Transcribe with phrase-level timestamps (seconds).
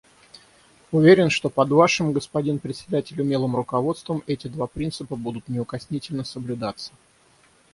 [0.91, 6.91] Уверен, что под Вашим, господин Председатель, умелым руководством эти два принципа будут неукоснительно соблюдаться.